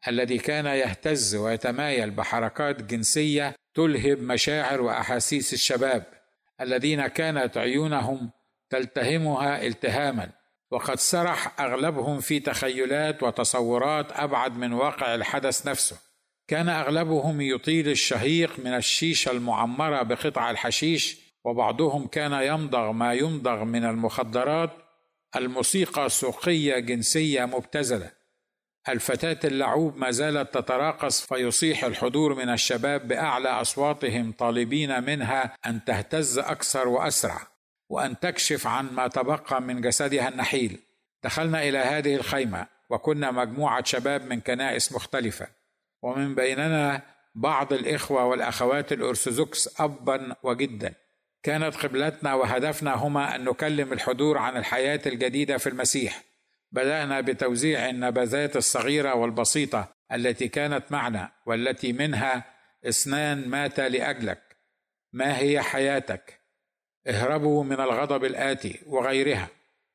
[0.08, 6.04] الذي كان يهتز ويتمايل بحركات جنسية تلهب مشاعر وأحاسيس الشباب
[6.60, 8.30] الذين كانت عيونهم
[8.70, 10.30] تلتهمها التهاما
[10.70, 15.96] وقد سرح أغلبهم في تخيلات وتصورات أبعد من واقع الحدث نفسه.
[16.48, 23.84] كان أغلبهم يطيل الشهيق من الشيشة المعمرة بقطع الحشيش وبعضهم كان يمضغ ما يمضغ من
[23.84, 24.70] المخدرات
[25.36, 28.10] الموسيقى سوقية جنسية مبتذلة.
[28.88, 36.38] الفتاة اللعوب ما زالت تتراقص فيصيح الحضور من الشباب بأعلى أصواتهم طالبين منها أن تهتز
[36.38, 37.40] أكثر وأسرع
[37.88, 40.80] وأن تكشف عن ما تبقى من جسدها النحيل.
[41.24, 45.46] دخلنا إلى هذه الخيمة وكنا مجموعة شباب من كنائس مختلفة.
[46.02, 47.02] ومن بيننا
[47.34, 50.94] بعض الإخوة والأخوات الأرثوذكس أبا وجدا.
[51.44, 56.22] كانت قبلتنا وهدفنا هما أن نكلم الحضور عن الحياة الجديدة في المسيح.
[56.72, 62.44] بدأنا بتوزيع النبذات الصغيرة والبسيطة التي كانت معنا والتي منها
[62.88, 64.56] اثنان مات لأجلك.
[65.12, 66.40] ما هي حياتك؟
[67.06, 69.48] اهربوا من الغضب الآتي وغيرها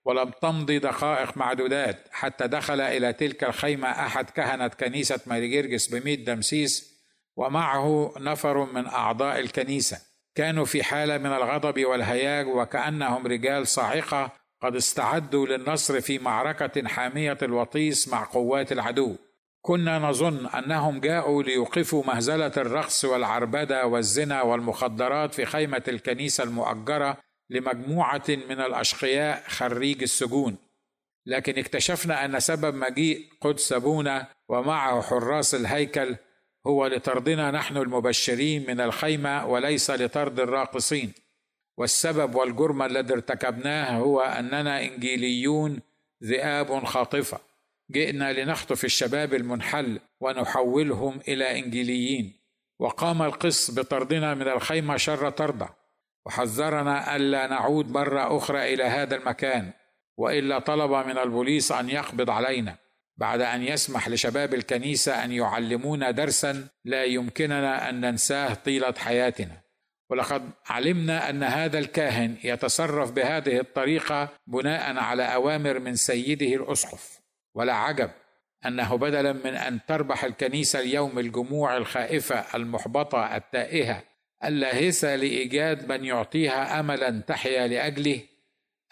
[0.05, 6.27] ولم تمضي دقائق معدودات حتى دخل إلى تلك الخيمة أحد كهنة كنيسة ماري جرجس بميت
[6.27, 6.99] دمسيس
[7.35, 10.08] ومعه نفر من أعضاء الكنيسة.
[10.39, 17.37] كانوا في حالة من الغضب والهياج وكأنهم رجال صاعقة قد استعدوا للنصر في معركة حامية
[17.41, 19.15] الوطيس مع قوات العدو.
[19.61, 27.17] كنا نظن أنهم جاءوا ليوقفوا مهزلة الرقص والعربدة والزنا والمخدرات في خيمة الكنيسة المؤجرة
[27.49, 30.57] لمجموعة من الأشقياء خريج السجون.
[31.25, 36.15] لكن اكتشفنا أن سبب مجيء قدس أبونا ومعه حراس الهيكل
[36.67, 41.13] هو لطردنا نحن المبشرين من الخيمة وليس لطرد الراقصين.
[41.77, 45.79] والسبب والجرم الذي ارتكبناه هو أننا إنجيليون
[46.23, 47.39] ذئاب خاطفة.
[47.91, 52.33] جئنا لنخطف الشباب المنحل ونحولهم إلى إنجيليين.
[52.79, 55.69] وقام القس بطردنا من الخيمة شر طرده.
[56.25, 59.71] وحذرنا ألا نعود مرة أخرى إلى هذا المكان.
[60.17, 62.75] وإلا طلب من البوليس أن يقبض علينا.
[63.19, 69.61] بعد أن يسمح لشباب الكنيسة أن يعلمونا درسا لا يمكننا أن ننساه طيلة حياتنا.
[70.09, 77.19] ولقد علمنا أن هذا الكاهن يتصرف بهذه الطريقة بناء على أوامر من سيده الأسقف.
[77.55, 78.11] ولا عجب
[78.65, 84.03] أنه بدلا من أن تربح الكنيسة اليوم الجموع الخائفة المحبطة التائهة
[84.43, 88.21] اللاهثه لإيجاد من يعطيها املا تحيا لأجله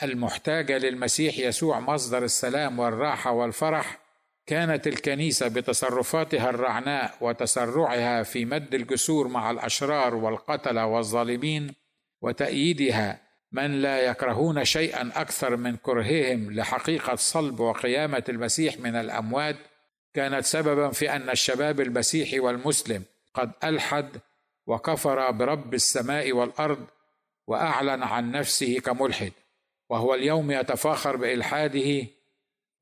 [0.03, 4.06] المحتاجة للمسيح يسوع مصدر السلام والراحة والفرح
[4.47, 11.73] كانت الكنيسة بتصرفاتها الرعناء وتسرعها في مد الجسور مع الأشرار والقتله والظالمين
[12.21, 19.55] وتأييدها من لا يكرهون شيئا أكثر من كرههم لحقيقة صلب وقيامة المسيح من الأموات
[20.13, 24.09] كانت سببا في أن الشباب المسيحي والمسلم قد ألحد
[24.67, 26.85] وكفر برب السماء والأرض
[27.47, 29.31] وأعلن عن نفسه كملحد
[29.89, 32.16] وهو اليوم يتفاخر بإلحاده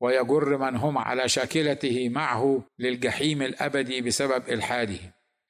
[0.00, 4.98] ويجر من هم على شاكلته معه للجحيم الأبدي بسبب إلحاده.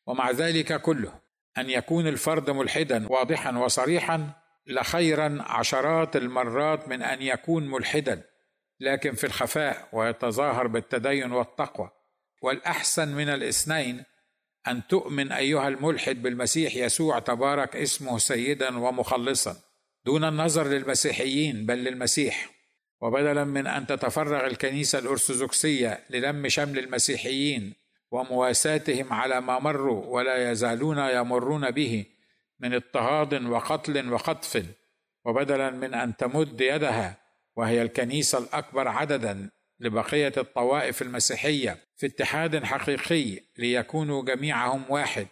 [0.06, 1.12] ومع ذلك كله
[1.58, 4.30] أن يكون الفرد ملحدا واضحا وصريحا
[4.66, 8.22] لخيرا عشرات المرات من أن يكون ملحدا.
[8.80, 11.90] لكن في الخفاء ويتظاهر بالتدين والتقوى.
[12.42, 14.04] والأحسن من الاثنين
[14.68, 19.56] أن تؤمن أيها الملحد بالمسيح يسوع تبارك اسمه سيدا ومخلصا
[20.04, 22.55] دون النظر للمسيحيين بل للمسيح.
[23.00, 27.74] وبدلا من أن تتفرغ الكنيسة الأرثوذكسية للم شمل المسيحيين
[28.10, 32.04] ومواساتهم على ما مروا ولا يزالون يمرون به
[32.60, 34.64] من اضطهاد وقتل وخطف
[35.24, 37.16] وبدلا من أن تمد يدها
[37.56, 45.26] وهي الكنيسة الأكبر عددا لبقية الطوائف المسيحية في اتحاد حقيقي ليكونوا جميعهم واحد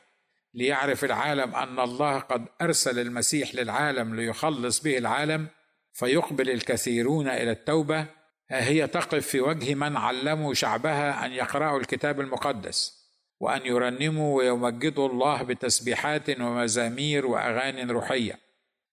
[0.54, 5.48] ليعرف العالم أن الله قد أرسل المسيح للعالم ليخلص به العالم
[5.94, 8.06] فيقبل الكثيرون إلى التوبة.
[8.50, 13.04] ها هي تقف في وجه من علموا شعبها أن يقرأوا الكتاب المقدس
[13.40, 18.38] وأن يرنموا ويمجدوا الله بتسبيحات ومزامير وأغاني روحية.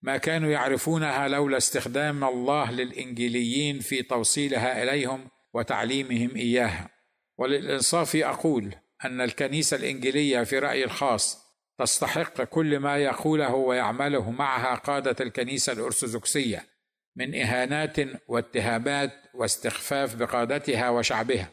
[0.02, 6.90] ما كانوا يعرفونها لولا استخدام الله للإنجيليين في توصيلها إليهم وتعليمهم إياها.
[7.38, 11.42] وللإنصاف أقول أن الكنيسة الإنجيلية في رأيي الخاص
[11.80, 16.71] تستحق كل ما يقوله ويعمله معها قادة الكنيسة الأرثوذكسية.
[17.16, 17.98] من إهانات
[18.28, 21.50] واتهامات واستخفاف بقادتها وشعبها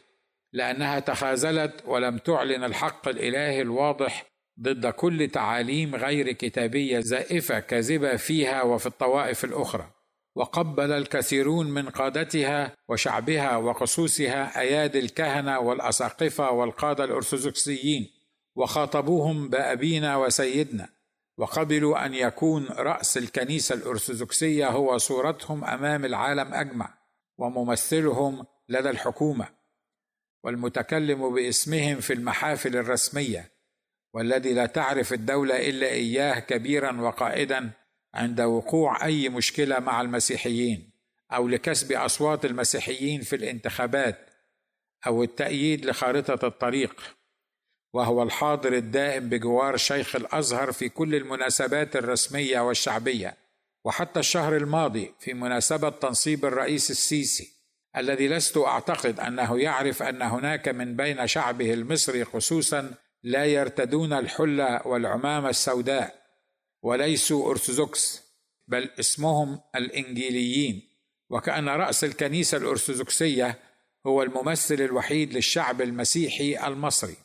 [0.53, 4.25] لأنها تخاذلت ولم تعلن الحق الإلهي الواضح
[4.61, 9.91] ضد كل تعاليم غير كتابية زائفة كاذبة فيها وفي الطوائف الأخرى.
[10.35, 18.07] وقبل الكثيرون من قادتها وشعبها وقصوصها أيادي الكهنة والأساقفة والقادة الأرثوذكسيين
[18.55, 20.89] وخاطبوهم بأبينا وسيدنا.
[21.39, 26.97] وقبلوا أن يكون رأس الكنيسة الأرثوذكسية هو صورتهم أمام العالم أجمع
[27.37, 29.47] وممثلهم لدى الحكومة
[30.43, 33.51] والمتكلم باسمهم في المحافل الرسمية
[34.13, 37.71] والذي لا تعرف الدولة إلا إياه كبيرا وقائدا
[38.13, 40.91] عند وقوع أي مشكلة مع المسيحيين
[41.31, 44.29] أو لكسب أصوات المسيحيين في الانتخابات
[45.07, 47.18] أو التأييد لخارطة الطريق.
[47.93, 53.37] وهو الحاضر الدائم بجوار شيخ الأزهر في كل المناسبات الرسمية والشعبية
[53.85, 57.53] وحتى الشهر الماضي في مناسبة تنصيب الرئيس السيسي
[57.97, 64.87] الذي لست أعتقد أنه يعرف أن هناك من بين شعبه المصري خصوصا لا يرتدون الحلة
[64.87, 66.15] والعمامة السوداء
[66.81, 68.21] وليسوا أرثوذكس
[68.67, 70.89] بل اسمهم الإنجيليين
[71.29, 73.59] وكأن رأس الكنيسة الأرثوذكسية
[74.07, 77.15] هو الممثل الوحيد للشعب المسيحي المصري.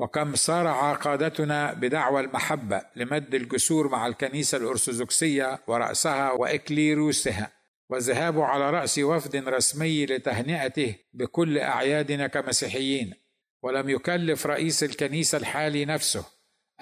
[0.00, 7.52] وكم صارع قادتنا بدعوى المحبة لمد الجسور مع الكنيسة الأرثوذكسية ورأسها وإكليروسها
[7.90, 13.14] والذهاب على رأس وفد رسمي لتهنئته بكل أعيادنا كمسيحيين.
[13.62, 16.24] ولم يكلف رئيس الكنيسة الحالي نفسه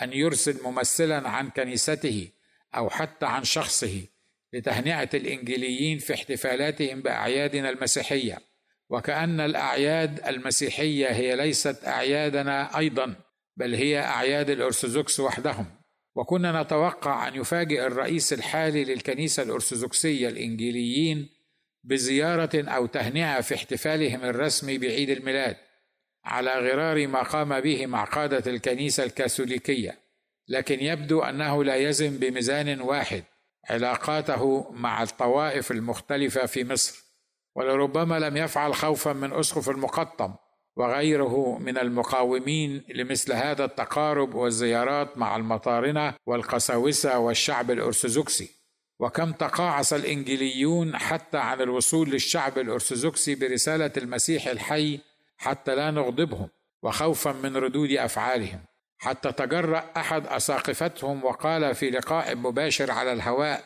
[0.02, 2.28] أن يرسل ممثلا عن كنيسته
[2.76, 4.02] أو حتى عن شخصه
[4.52, 8.47] لتهنئة الإنجيليين في احتفالاتهم بأعيادنا المسيحية.
[8.90, 13.14] وكأن الأعياد المسيحية هي ليست أعيادنا أيضا
[13.56, 15.66] بل هي أعياد الأرثوذكس وحدهم.
[16.16, 21.28] وكنا نتوقع أن يفاجئ الرئيس الحالي للكنيسة الأرثوذكسية الإنجيليين
[21.84, 25.56] بزيارة أو تهنئة في احتفالهم الرسمي بعيد الميلاد
[26.24, 29.98] على غرار ما قام به مع قاده الكنيسة الكاثوليكية.
[30.48, 33.24] لكن يبدو أنه لا يزن بميزان واحد
[33.70, 37.07] علاقاته مع الطوائف المختلفة في مصر.
[37.54, 40.34] ولربما لم يفعل خوفا من أسقف المقطم
[40.76, 48.50] وغيره من المقاومين لمثل هذا التقارب والزيارات مع المطارنة والقساوسة والشعب الأرثوذكسي.
[49.00, 55.00] وكم تقاعس الانجيليون حتى عن الوصول للشعب الأرثوذكسي برسالة المسيح الحي
[55.36, 56.48] حتى لا نغضبهم
[56.82, 58.60] وخوفا من ردود أفعالهم.
[58.98, 63.64] حتى تجرأ أحد أساقفتهم وقال في لقاء مباشر على الهواء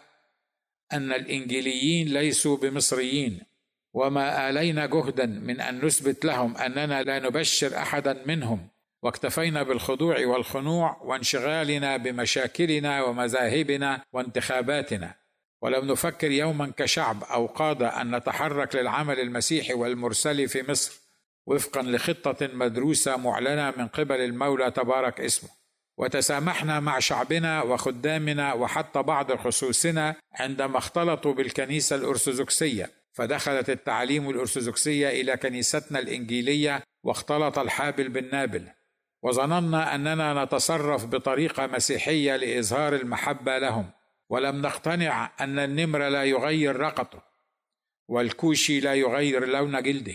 [0.92, 3.51] أن الانجيليين ليسوا بمصريين.
[3.94, 8.68] وما آلينا جهدا من أن نثبت لهم أننا لا نبشر احدا منهم.
[9.02, 15.14] واكتفينا بالخضوع والخنوع وانشغالنا بمشاكلنا ومذاهبنا وانتخاباتنا.
[15.62, 21.00] ولم نفكر يوما كشعب أو قاده أن نتحرك للعمل المسيحي والمرسلي في مصر
[21.46, 25.50] وفقا لخطة مدروسة معلنة من قبل المولى تبارك اسمه.
[25.98, 33.01] وتسامحنا مع شعبنا وخدامنا وحتى بعض خصوصنا عندما اختلطوا بالكنيسة الأرثوذكسية.
[33.12, 38.68] فدخلت التعاليم الأرثوذكسية إلى كنيستنا الإنجيلية واختلط الحابل بالنابل.
[39.22, 43.90] وظننا أننا نتصرف بطريقة مسيحية لإظهار المحبة لهم
[44.28, 47.18] ولم نقتنع أن النمر لا يغير رقته
[48.08, 50.14] والكوشي لا يغير لون جلده.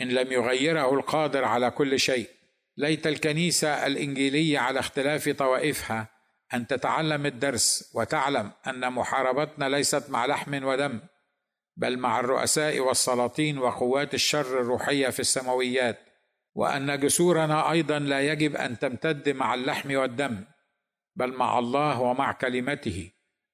[0.00, 2.28] إن لم يغيره القادر على كل شيء.
[2.76, 6.06] ليت الكنيسة الإنجيلية على اختلاف طوائفها
[6.54, 11.00] أن تتعلم الدرس وتعلم أن محاربتنا ليست مع لحم ودم.
[11.78, 15.98] بل مع الرؤساء والسلاطين وقوات الشر الروحية في السماويات
[16.54, 20.44] وأن جسورنا أيضا لا يجب أن تمتد مع اللحم والدم
[21.16, 23.10] بل مع الله ومع كلمته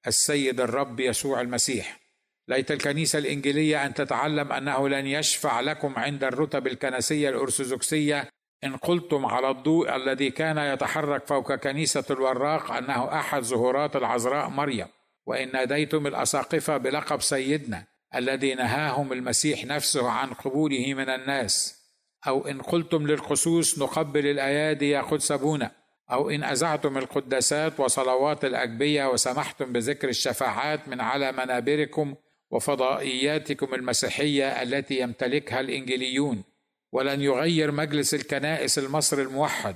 [0.07, 1.99] السيد الرب يسوع المسيح.
[2.47, 8.29] ليت الكنيسة الإنجيلية أن تتعلم أنه لن يشفع لكم عند الرتب الكنسية الأرثوذكسية
[8.63, 14.87] إن قلتم على الضوء الذي كان يتحرك فوق كنيسة الوراق أنه أحد ظهورات العذراء مريم
[15.25, 17.94] وإن ناديتم الأساقفة بلقب سيدنا.
[18.15, 21.85] الذي نهاهم المسيح نفسه عن قبوله من الناس.
[22.27, 25.71] أو إن قلتم للخصوص نقبل الأيادي يا قدس ابونا
[26.11, 32.15] أو إن أذعتم القداسات وصلوات الاجبيه وسمحتم بذكر الشفاعات من على منابركم
[32.51, 36.43] وفضائياتكم المسيحية التي يمتلكها الانجيليون
[36.91, 39.75] ولن يغير مجلس الكنائس المصري الموحد.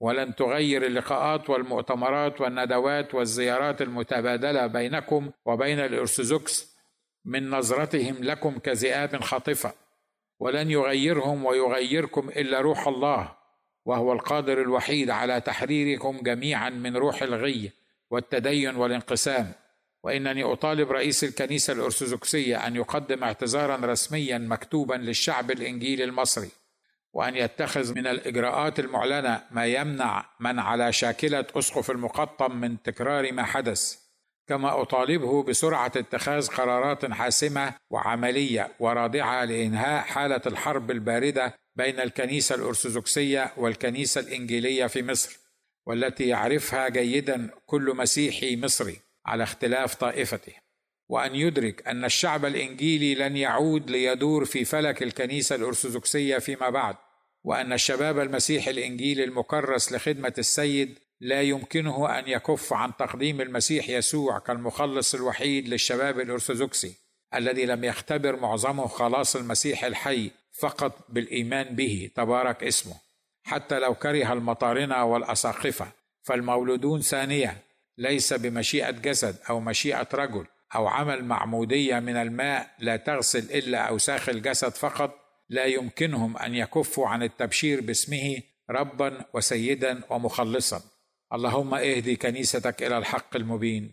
[0.00, 6.71] ولن تغير اللقاءات والمؤتمرات والندوات والزيارات المتبادلة بينكم وبين الأرثوذكس
[7.24, 9.72] من نظرتهم لكم كذئاب خاطفة
[10.38, 13.32] ولن يغيرهم ويغيركم إلا روح الله
[13.84, 17.72] وهو القادر الوحيد على تحريركم جميعا من روح الغي
[18.10, 19.52] والتدين والانقسام.
[20.02, 26.48] وإنني أطالب رئيس الكنيسة الأرثوذكسية أن يقدم اعتذارا رسميا مكتوبا للشعب الانجيلي المصري
[27.12, 33.42] وأن يتخذ من الإجراءات المعلنة ما يمنع من على شاكلة أسقف المقطم من تكرار ما
[33.42, 34.01] حدث.
[34.52, 43.52] كما أطالبه بسرعة اتخاذ قرارات حاسمة وعملية ورادعه لإنهاء حالة الحرب الباردة بين الكنيسة الأرثوذكسية
[43.56, 45.38] والكنيسة الإنجيلية في مصر
[45.86, 50.52] والتي يعرفها جيدا كل مسيحي مصري على اختلاف طائفته.
[51.08, 56.96] وأن يدرك أن الشعب الإنجيلي لن يعود ليدور في فلك الكنيسة الأرثوذكسية فيما بعد
[57.44, 64.38] وأن الشباب المسيحي الإنجيلي المكرس لخدمة السيد لا يمكنه أن يكف عن تقديم المسيح يسوع
[64.38, 66.94] كالمخلص الوحيد للشباب الأرثوذكسي
[67.34, 72.94] الذي لم يختبر معظمه خلاص المسيح الحي فقط بالإيمان به تبارك اسمه.
[73.42, 75.86] حتى لو كره المطارنة والأساقفة
[76.22, 77.56] فالمولودون ثانية
[77.98, 84.28] ليس بمشيئة جسد أو مشيئة رجل أو عمل معمودية من الماء لا تغسل إلا أوساخ
[84.28, 85.14] الجسد فقط
[85.48, 90.91] لا يمكنهم أن يكفوا عن التبشير باسمه ربا وسيدا ومخلصا.
[91.32, 93.92] اللهم اهدي كنيستك إلى الحق المبين.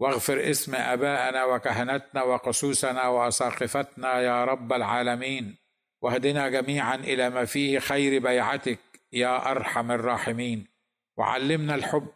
[0.00, 5.56] واغفر اسم ابائنا وكهنتنا وقسوسنا واساقفتنا يا رب العالمين.
[6.02, 8.78] واهدنا جميعا إلى ما فيه خير بيعتك
[9.12, 10.66] يا ارحم الراحمين.
[11.16, 12.08] وعلمنا الحب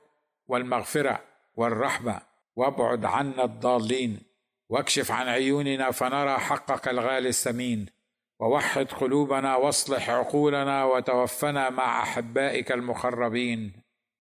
[0.47, 1.21] والمغفرة
[1.55, 2.21] والرحمة.
[2.57, 4.21] وابعد عنا الضالين.
[4.69, 7.87] واكشف عن عيوننا فنرى حقك الغالي الثمين
[8.41, 13.80] ووحد قلوبنا واصلح عقولنا وتوفنا مع أحبائك المقربين